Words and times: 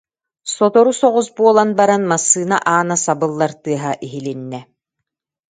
Сотору 0.55 0.91
соҕус 0.99 1.27
буолан 1.37 1.69
баран, 1.79 2.03
массыына 2.11 2.57
аана 2.73 2.97
сабыллар 3.05 3.51
тыаһа 3.63 3.91
иһилиннэ 4.05 4.61